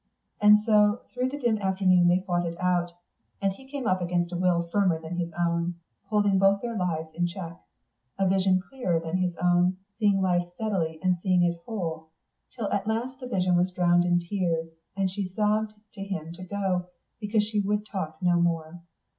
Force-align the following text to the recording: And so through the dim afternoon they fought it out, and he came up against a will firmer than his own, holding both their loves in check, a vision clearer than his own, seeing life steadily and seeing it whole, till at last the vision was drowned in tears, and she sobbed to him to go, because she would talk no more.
And 0.41 0.57
so 0.65 1.01
through 1.13 1.29
the 1.29 1.37
dim 1.37 1.59
afternoon 1.59 2.07
they 2.07 2.21
fought 2.25 2.47
it 2.47 2.59
out, 2.59 2.91
and 3.39 3.53
he 3.53 3.69
came 3.69 3.85
up 3.85 4.01
against 4.01 4.31
a 4.31 4.35
will 4.35 4.63
firmer 4.71 4.99
than 4.99 5.15
his 5.17 5.31
own, 5.37 5.75
holding 6.09 6.39
both 6.39 6.59
their 6.63 6.75
loves 6.75 7.09
in 7.13 7.27
check, 7.27 7.61
a 8.17 8.27
vision 8.27 8.59
clearer 8.67 8.99
than 8.99 9.17
his 9.19 9.35
own, 9.39 9.77
seeing 9.99 10.19
life 10.19 10.51
steadily 10.55 10.99
and 11.03 11.19
seeing 11.21 11.43
it 11.43 11.61
whole, 11.67 12.09
till 12.55 12.71
at 12.71 12.87
last 12.87 13.19
the 13.19 13.27
vision 13.27 13.55
was 13.55 13.69
drowned 13.69 14.03
in 14.05 14.17
tears, 14.19 14.69
and 14.97 15.11
she 15.11 15.29
sobbed 15.35 15.75
to 15.93 16.03
him 16.03 16.33
to 16.33 16.45
go, 16.45 16.87
because 17.19 17.43
she 17.43 17.59
would 17.59 17.85
talk 17.85 18.17
no 18.23 18.41
more. 18.41 18.81